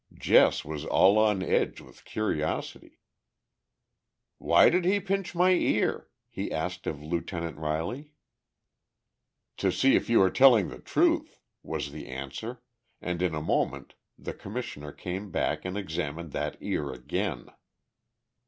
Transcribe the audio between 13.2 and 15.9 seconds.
in a moment the Commissioner came back and